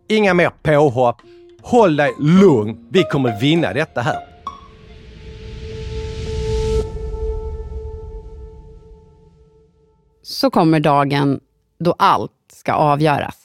inga 0.09 0.33
mer 0.33 0.51
påhopp, 0.63 1.21
håll 1.67 1.95
dig 1.95 2.15
lugn, 2.19 2.77
vi 2.89 3.03
kommer 3.03 3.39
vinna 3.39 3.73
detta 3.73 4.01
här. 4.01 4.17
Så 10.23 10.49
kommer 10.49 10.79
dagen 10.79 11.39
då 11.79 11.95
allt 11.97 12.31
ska 12.53 12.73
avgöras. 12.73 13.35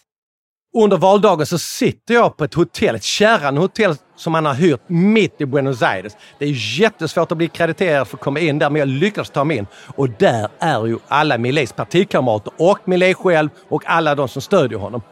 Under 0.75 0.97
valdagen 0.97 1.47
så 1.47 1.59
sitter 1.59 2.15
jag 2.15 2.37
på 2.37 2.45
ett 2.45 2.55
hotell, 2.55 2.95
ett 2.95 3.03
kärrande 3.03 3.61
hotell 3.61 3.95
som 4.17 4.33
man 4.33 4.47
har 4.47 4.55
hyrt 4.55 4.81
mitt 4.87 5.41
i 5.41 5.47
Buenos 5.47 5.83
Aires. 5.83 6.17
Det 6.39 6.45
är 6.45 6.81
jättesvårt 6.81 7.33
att 7.33 7.39
bli 7.39 7.49
krediterad 7.49 8.09
för 8.09 8.17
att 8.17 8.23
komma 8.23 8.41
in 8.41 8.59
där, 8.59 8.71
men 8.71 8.79
jag 8.79 8.89
lyckades 8.89 9.31
ta 9.31 9.45
mig 9.45 9.57
in. 9.57 9.67
Och 9.97 10.09
där 10.09 10.49
är 10.59 10.87
ju 10.87 10.99
alla 11.09 11.39
Mileis 11.39 11.73
partikamrater 11.73 12.53
och 12.59 12.79
Milei 12.85 13.15
själv 13.15 13.49
och 13.69 13.83
alla 13.87 14.15
de 14.15 14.29
som 14.29 14.43
stödjer 14.43 14.79
honom. 14.79 15.03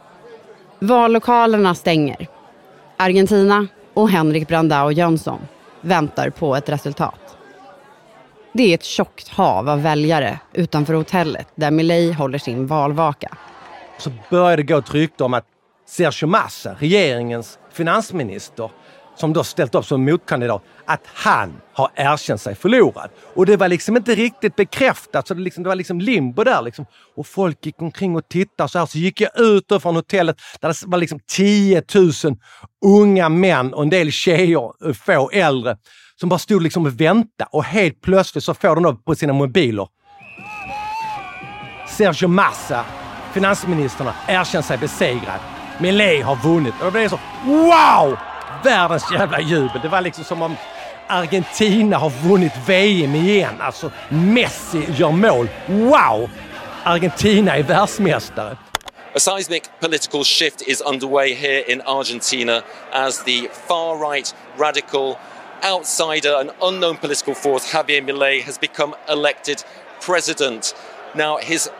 Vallokalerna 0.79 1.75
stänger. 1.75 2.40
Argentina 3.01 3.67
och 3.95 4.11
Henrik 4.11 4.49
Brandao 4.49 4.93
Jönsson 4.93 5.41
väntar 5.81 6.31
på 6.31 6.57
ett 6.57 6.69
resultat. 6.69 7.37
Det 8.53 8.63
är 8.63 8.75
ett 8.75 8.85
tjockt 8.85 9.29
hav 9.29 9.69
av 9.69 9.83
väljare 9.83 10.39
utanför 10.53 10.95
hotellet 10.95 11.49
där 11.55 11.71
Milei 11.71 12.13
håller 12.13 12.39
sin 12.39 12.67
valvaka. 12.67 13.37
Så 13.99 14.11
började 14.31 14.57
det 14.57 14.63
gå 14.63 14.79
ett 14.79 14.95
rykte 14.95 15.25
om 15.25 15.35
att 15.35 15.45
Sergio 15.87 16.27
Massa, 16.27 16.77
regeringens 16.79 17.59
finansminister, 17.73 18.71
som 19.17 19.33
då 19.33 19.45
ställt 19.45 19.75
upp 19.75 19.85
som 19.85 20.05
motkandidat, 20.05 20.63
att 20.85 21.01
han 21.05 21.53
har 21.73 21.91
erkänt 21.95 22.41
sig 22.41 22.55
förlorad. 22.55 23.11
Och 23.35 23.47
det 23.47 23.57
var 23.57 23.69
liksom 23.69 23.97
inte 23.97 24.15
riktigt 24.15 24.57
bekräftat, 24.57 25.29
så 25.29 25.35
det, 25.35 25.41
liksom, 25.41 25.63
det 25.63 25.69
var 25.69 25.77
liksom 25.77 26.01
limbo 26.01 26.45
där. 26.45 26.63
Liksom. 26.63 26.87
Och 27.17 27.27
folk 27.27 27.67
gick 27.67 27.83
omkring 27.83 28.17
och 28.17 28.29
tittade 28.29 28.69
så 28.69 28.79
här. 28.79 28.87
Så 28.87 28.99
gick 28.99 29.21
jag 29.21 29.41
ut 29.41 29.83
från 29.83 29.97
hotellet 29.97 30.37
där 30.61 30.69
det 30.69 30.75
var 30.87 30.99
liksom 30.99 31.21
10 31.37 31.83
000 31.95 32.13
unga 32.85 33.29
män 33.29 33.75
och 33.75 33.83
en 33.83 33.91
del 33.91 34.13
tjejer, 34.13 34.89
eh, 34.89 34.93
få 34.93 35.31
äldre, 35.31 35.77
som 36.21 36.29
bara 36.29 36.39
stod 36.39 36.63
liksom 36.63 36.87
och 36.87 37.01
väntade. 37.01 37.49
Och 37.53 37.65
helt 37.65 38.01
plötsligt 38.01 38.45
så 38.45 38.55
får 38.55 38.75
de 38.75 38.83
då 38.83 38.95
på 38.95 39.15
sina 39.15 39.33
mobiler 39.33 39.87
Sergio 41.89 42.29
Massa, 42.29 42.85
finansministern, 43.33 44.09
erkänt 44.29 44.67
sig 44.67 44.79
besegrad. 44.79 45.41
Milei 45.79 46.21
har 46.21 46.37
vunnit. 46.37 46.75
Och 46.79 46.85
det 46.85 46.91
blev 46.91 47.09
så 47.09 47.19
wow! 47.45 48.30
Världens 48.65 49.13
jävla 49.13 49.41
jubel. 49.41 49.81
Det 49.83 49.89
var 49.89 50.01
liksom 50.01 50.25
som 50.25 50.43
om 50.43 50.57
Argentina 51.09 51.97
har 51.97 52.11
vunnit 52.11 52.53
VM 52.67 53.15
igen. 53.15 53.61
Alltså 53.61 53.91
Messi 54.09 54.87
gör 54.97 55.11
mål. 55.11 55.49
Wow! 55.67 56.31
Argentina 56.85 57.57
är 57.57 57.63
världsmästare. 57.63 58.57
A 59.15 59.19
seismic 59.19 59.63
political 59.81 60.25
shift 60.25 60.63
is 60.63 60.81
underway 60.81 61.35
here 61.35 61.73
in 61.73 61.81
Argentina 61.81 62.63
as 62.93 63.25
the 63.25 63.49
far 63.69 64.13
right, 64.13 64.35
radical, 64.57 65.17
outsider, 65.65 66.41
and 66.41 66.51
unknown 66.63 66.97
political 66.97 67.35
force 67.35 67.73
Javier 67.73 68.03
Milei 68.03 68.43
has 68.43 68.59
become 68.61 68.95
elected 69.09 69.65
president. 70.01 70.75
Now, 71.15 71.39
his 71.39 71.71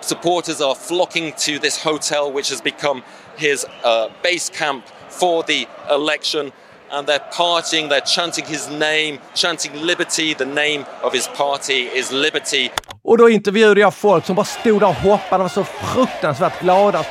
supporters 0.00 0.60
are 0.60 0.74
flocking 0.74 1.32
to 1.32 1.58
this 1.60 1.82
hotel, 1.82 2.32
which 2.32 2.48
has 2.50 2.60
become 2.60 3.02
his 3.36 3.66
uh, 3.84 4.08
base 4.22 4.50
camp 4.50 4.84
for 5.10 5.42
the 5.42 5.66
election. 5.90 6.52
And 6.92 7.06
they're 7.06 7.26
partying, 7.32 7.88
they're 7.88 8.00
chanting 8.00 8.44
his 8.44 8.68
name, 8.70 9.18
chanting 9.34 9.72
liberty. 9.86 10.34
The 10.34 10.44
name 10.44 10.84
of 11.02 11.12
his 11.12 11.28
party 11.28 11.88
is 11.94 12.12
Liberty. 12.12 12.70
Och 13.02 13.18
då 13.18 13.30
intervjuade 13.30 13.80
jag 13.80 13.94
folk 13.94 14.26
som 14.26 14.36
bara 14.36 14.44
stod 14.44 14.80
där 14.80 14.88
och 14.88 14.94
hoppade 14.94 15.34
och 15.34 15.40
var 15.40 15.48
så 15.48 15.64
fruktansvärt 15.64 16.60
glada. 16.60 17.04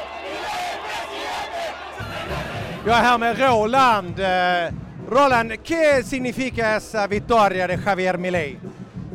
Jag 2.86 2.98
är 2.98 3.01
här 3.01 3.18
med 3.18 3.39
Roland. 3.39 4.20
Eh, 4.20 4.74
Roland, 5.10 5.63
¿qué 5.63 6.03
significa 6.03 6.75
esa 6.75 7.08
victoria 7.08 7.68
de 7.68 7.77
Javier 7.86 8.18
Milei? 8.18 8.60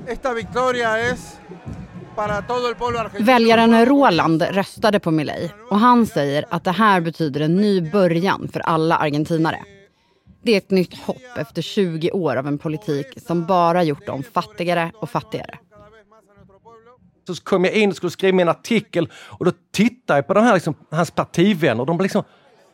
Esta 0.09 0.35
victoria 0.35 0.99
es 0.99 1.37
Väljaren 3.19 3.87
Roland 3.87 4.43
röstade 4.43 5.01
på 5.01 5.11
Milei 5.11 5.51
och 5.71 5.79
han 5.79 6.07
säger 6.07 6.45
att 6.51 6.65
det 6.65 6.71
här 6.71 7.01
betyder 7.01 7.41
en 7.41 7.57
ny 7.57 7.91
början 7.91 8.49
för 8.53 8.61
alla 8.61 8.97
argentinare. 8.97 9.61
Det 10.43 10.53
är 10.53 10.59
ett 10.59 10.71
nytt 10.71 10.99
hopp 10.99 11.23
efter 11.37 11.63
20 11.63 12.11
år 12.11 12.37
av 12.37 12.47
en 12.47 12.59
politik 12.59 13.07
som 13.27 13.47
bara 13.47 13.83
gjort 13.83 14.07
dem 14.07 14.23
fattigare 14.35 14.93
och 14.95 15.11
fattigare. 15.11 15.59
Så 17.27 17.35
kom 17.35 17.65
jag 17.65 17.75
in 17.75 17.91
och 17.91 17.97
skulle 17.97 18.11
skriva 18.11 18.37
min 18.37 18.49
artikel 18.49 19.09
och 19.15 19.45
då 19.45 19.53
tittade 19.73 20.19
jag 20.19 20.27
på 20.27 20.35
de 20.35 20.45
här, 20.45 20.55
liksom, 20.55 20.75
hans 20.91 21.11
partivänner. 21.11 21.85
De, 21.85 22.01
liksom, 22.01 22.23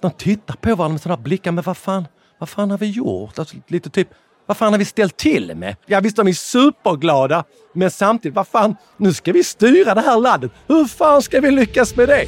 de 0.00 0.10
tittar 0.10 0.54
på 0.54 0.74
varandra 0.74 0.92
med 0.92 1.00
sådana 1.00 1.22
blickar. 1.22 1.52
Men 1.52 1.64
vad 1.64 1.76
fan, 1.76 2.06
vad 2.38 2.48
fan 2.48 2.70
har 2.70 2.78
vi 2.78 2.90
gjort? 2.90 3.38
Alltså, 3.38 3.56
lite 3.66 3.90
typ, 3.90 4.08
vad 4.50 4.56
fan 4.56 4.72
har 4.72 4.78
vi 4.78 4.84
ställt 4.84 5.16
till 5.16 5.54
med? 5.54 5.76
Ja 5.86 6.00
visst, 6.00 6.16
de 6.16 6.28
är 6.28 6.32
superglada. 6.32 7.44
Men 7.72 7.90
samtidigt, 7.90 8.36
vad 8.36 8.48
fan, 8.48 8.76
nu 8.96 9.14
ska 9.14 9.32
vi 9.32 9.44
styra 9.44 9.94
det 9.94 10.00
här 10.00 10.20
landet. 10.20 10.52
Hur 10.66 10.84
fan 10.84 11.22
ska 11.22 11.40
vi 11.40 11.50
lyckas 11.50 11.96
med 11.96 12.08
det? 12.08 12.26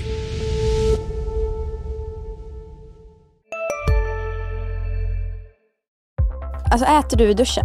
Alltså 6.73 6.87
äter 6.87 7.17
du 7.17 7.31
i 7.31 7.35
duschen? 7.35 7.65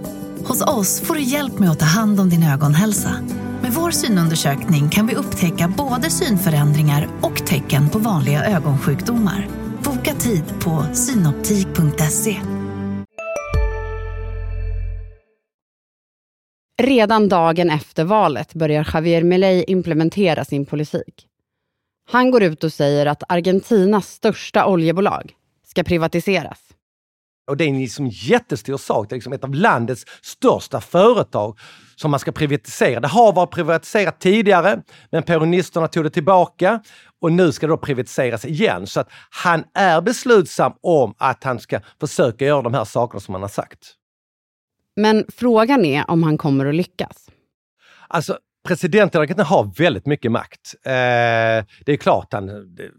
Hos 0.45 0.61
oss 0.61 1.01
får 1.01 1.13
du 1.15 1.21
hjälp 1.21 1.59
med 1.59 1.69
att 1.69 1.79
ta 1.79 1.85
hand 1.85 2.19
om 2.19 2.29
din 2.29 2.43
ögonhälsa. 2.43 3.11
Med 3.61 3.71
vår 3.71 3.91
synundersökning 3.91 4.89
kan 4.89 5.07
vi 5.07 5.15
upptäcka 5.15 5.73
både 5.77 6.09
synförändringar 6.09 7.09
och 7.21 7.45
tecken 7.47 7.89
på 7.89 7.99
vanliga 7.99 8.45
ögonsjukdomar. 8.45 9.47
Boka 9.83 10.13
tid 10.13 10.43
på 10.59 10.85
synoptik.se. 10.93 12.41
Redan 16.81 17.29
dagen 17.29 17.69
efter 17.69 18.03
valet 18.03 18.53
börjar 18.53 18.89
Javier 18.93 19.23
Milei 19.23 19.63
implementera 19.67 20.45
sin 20.45 20.65
politik. 20.65 21.27
Han 22.11 22.31
går 22.31 22.43
ut 22.43 22.63
och 22.63 22.73
säger 22.73 23.05
att 23.05 23.23
Argentinas 23.29 24.07
största 24.07 24.65
oljebolag 24.65 25.33
ska 25.67 25.83
privatiseras. 25.83 26.70
Och 27.51 27.57
det 27.57 27.63
är 27.63 27.69
en 27.69 27.79
liksom 27.79 28.07
jättestor 28.07 28.77
sak. 28.77 29.09
Det 29.09 29.13
är 29.13 29.17
liksom 29.17 29.33
ett 29.33 29.43
av 29.43 29.55
landets 29.55 30.05
största 30.21 30.81
företag 30.81 31.59
som 31.95 32.11
man 32.11 32.19
ska 32.19 32.31
privatisera. 32.31 32.99
Det 32.99 33.07
har 33.07 33.33
varit 33.33 33.51
privatiserat 33.51 34.19
tidigare, 34.19 34.81
men 35.09 35.23
peronisterna 35.23 35.87
tog 35.87 36.03
det 36.03 36.09
tillbaka 36.09 36.81
och 37.21 37.31
nu 37.31 37.51
ska 37.51 37.67
det 37.67 37.73
då 37.73 37.77
privatiseras 37.77 38.45
igen. 38.45 38.87
Så 38.87 38.99
att 38.99 39.09
han 39.29 39.63
är 39.73 40.01
beslutsam 40.01 40.73
om 40.81 41.13
att 41.17 41.43
han 41.43 41.59
ska 41.59 41.79
försöka 41.99 42.45
göra 42.45 42.61
de 42.61 42.73
här 42.73 42.85
sakerna 42.85 43.19
som 43.19 43.33
han 43.33 43.41
har 43.41 43.49
sagt. 43.49 43.93
Men 44.95 45.25
frågan 45.37 45.85
är 45.85 46.11
om 46.11 46.23
han 46.23 46.37
kommer 46.37 46.65
att 46.65 46.75
lyckas. 46.75 47.29
Alltså, 48.07 48.37
presidenten 48.67 49.27
kan 49.27 49.45
ha 49.45 49.73
väldigt 49.77 50.05
mycket 50.05 50.31
makt. 50.31 50.75
Eh, 50.85 50.91
det 51.85 51.87
är 51.87 51.97
klart, 51.97 52.33
han, 52.33 52.49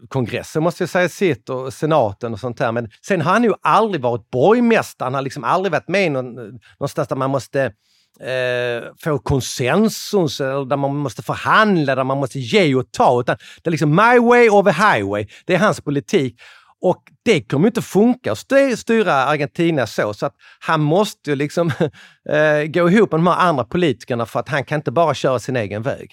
kongressen 0.09 0.63
måste 0.63 0.83
ju 0.83 0.87
säga 0.87 1.09
sitt 1.09 1.49
och 1.49 1.73
senaten 1.73 2.33
och 2.33 2.39
sånt 2.39 2.57
där. 2.57 2.71
Men 2.71 2.89
sen 3.05 3.21
har 3.21 3.33
han 3.33 3.43
ju 3.43 3.53
aldrig 3.61 4.01
varit 4.01 4.29
borgmästare. 4.29 5.05
Han 5.05 5.13
har 5.13 5.21
liksom 5.21 5.43
aldrig 5.43 5.71
varit 5.71 5.87
med 5.87 6.11
någon, 6.11 6.35
någonstans 6.79 7.07
där 7.07 7.15
man 7.15 7.29
måste 7.29 7.71
eh, 8.19 8.83
få 9.03 9.19
konsensus, 9.19 10.41
eller 10.41 10.65
där 10.65 10.77
man 10.77 10.95
måste 10.95 11.21
förhandla, 11.21 11.95
där 11.95 12.03
man 12.03 12.17
måste 12.17 12.39
ge 12.39 12.75
och 12.75 12.91
ta. 12.91 13.21
Utan 13.21 13.37
det 13.61 13.69
är 13.69 13.71
liksom 13.71 13.89
my 13.89 14.19
way 14.19 14.49
or 14.49 14.63
the 14.63 14.71
highway. 14.71 15.27
Det 15.45 15.55
är 15.55 15.59
hans 15.59 15.81
politik. 15.81 16.41
Och 16.83 17.03
det 17.25 17.41
kommer 17.41 17.67
inte 17.67 17.81
funka 17.81 18.31
att 18.31 18.37
styra 18.79 19.13
Argentina 19.13 19.87
så, 19.87 20.13
så 20.13 20.25
att 20.25 20.35
han 20.59 20.81
måste 20.81 21.29
ju 21.29 21.35
liksom 21.35 21.67
eh, 22.29 22.63
gå 22.67 22.89
ihop 22.89 23.11
med 23.11 23.19
de 23.19 23.27
här 23.27 23.47
andra 23.47 23.63
politikerna 23.63 24.25
för 24.25 24.39
att 24.39 24.49
han 24.49 24.63
kan 24.63 24.75
inte 24.75 24.91
bara 24.91 25.13
köra 25.13 25.39
sin 25.39 25.55
egen 25.55 25.81
väg. 25.81 26.11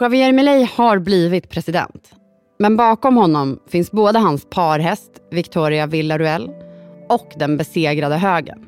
Javier 0.00 0.32
Milei 0.32 0.68
har 0.76 0.98
blivit 0.98 1.50
president. 1.50 2.10
Men 2.58 2.76
bakom 2.76 3.16
honom 3.16 3.58
finns 3.68 3.90
både 3.90 4.18
hans 4.18 4.46
parhäst 4.50 5.10
Victoria 5.30 5.86
Villarruel 5.86 6.50
och 7.08 7.32
den 7.36 7.56
besegrade 7.56 8.16
högern. 8.16 8.66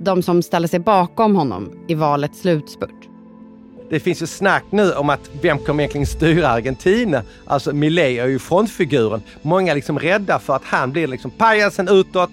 De 0.00 0.22
som 0.22 0.42
ställer 0.42 0.68
sig 0.68 0.80
bakom 0.80 1.36
honom 1.36 1.84
i 1.88 1.94
valets 1.94 2.40
slutspurt. 2.40 3.11
Det 3.92 4.00
finns 4.00 4.22
ju 4.22 4.26
snack 4.26 4.64
nu 4.70 4.92
om 4.92 5.10
att 5.10 5.30
vem 5.42 5.58
kommer 5.58 5.82
egentligen 5.82 6.06
styra 6.06 6.48
Argentina? 6.48 7.22
Alltså 7.46 7.72
Milei 7.72 8.18
är 8.18 8.26
ju 8.26 8.38
frontfiguren. 8.38 9.22
Många 9.42 9.70
är 9.70 9.74
liksom 9.74 9.98
rädda 9.98 10.38
för 10.38 10.56
att 10.56 10.64
han 10.64 10.92
blir 10.92 11.06
liksom 11.06 11.30
pajasen 11.30 11.88
utåt, 11.88 12.30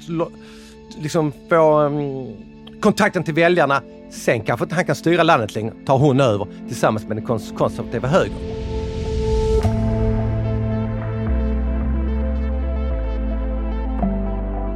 liksom 1.00 1.34
får 1.50 1.86
um, 1.86 2.00
mm, 2.00 2.36
kontakten 2.82 3.24
till 3.24 3.34
väljarna. 3.34 3.82
Sen 4.12 4.42
kanske 4.42 4.64
inte 4.64 4.76
han 4.76 4.86
kan 4.86 4.96
styra 4.96 5.24
landet 5.24 5.56
längre, 5.56 5.74
tar 5.86 5.98
hon 5.98 6.20
över 6.20 6.48
tillsammans 6.68 7.08
med 7.08 7.18
den 7.18 7.26
kons 7.26 7.54
konservativa 7.58 8.08
högern. 8.08 8.34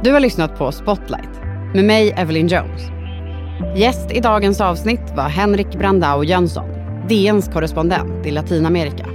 Du 0.02 0.12
har 0.12 0.20
lyssnat 0.20 0.58
på 0.58 0.72
Spotlight 0.72 1.42
med 1.74 1.84
mig, 1.84 2.10
Evelyn 2.10 2.48
Jones. 2.48 2.93
Gäst 3.76 4.10
i 4.10 4.20
dagens 4.20 4.60
avsnitt 4.60 5.12
var 5.16 5.28
Henrik 5.28 5.78
Brandao 5.78 6.24
Jönsson, 6.24 6.68
DNs 7.08 7.48
korrespondent 7.48 8.26
i 8.26 8.30
Latinamerika. 8.30 9.06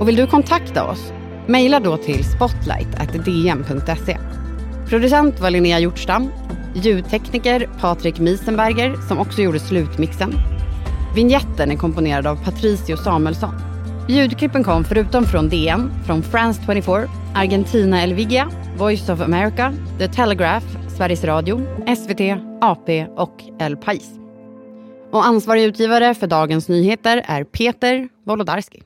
Och 0.00 0.08
vill 0.08 0.16
du 0.16 0.26
kontakta 0.26 0.84
oss? 0.84 1.12
Mejla 1.46 1.80
då 1.80 1.96
till 1.96 2.24
spotlight.dn.se. 2.24 4.18
Producent 4.88 5.40
var 5.40 5.50
Linnea 5.50 5.78
Hjortstam, 5.78 6.30
ljudtekniker 6.74 7.68
Patrik 7.80 8.18
Miesenberger 8.18 8.96
som 9.08 9.18
också 9.18 9.42
gjorde 9.42 9.58
slutmixen. 9.58 10.34
Vinjetten 11.14 11.70
är 11.70 11.76
komponerad 11.76 12.26
av 12.26 12.44
Patricio 12.44 12.96
Samuelsson. 12.96 13.54
Ljudklippen 14.08 14.64
kom 14.64 14.84
förutom 14.84 15.24
från 15.24 15.48
DN, 15.48 15.92
från 16.06 16.22
France 16.22 16.62
24, 16.66 17.08
Argentina 17.34 18.02
Elvigia, 18.02 18.50
Voice 18.76 19.08
of 19.08 19.20
America, 19.20 19.72
The 19.98 20.08
Telegraph, 20.08 20.66
Sveriges 20.96 21.24
Radio, 21.24 21.60
SVT, 21.96 22.20
AP 22.60 23.06
och 23.16 23.42
El 23.58 23.76
País. 23.76 24.20
Och 25.10 25.26
ansvarig 25.26 25.64
utgivare 25.64 26.14
för 26.14 26.26
dagens 26.26 26.68
nyheter 26.68 27.22
är 27.26 27.44
Peter 27.44 28.08
Wolodarski. 28.26 28.82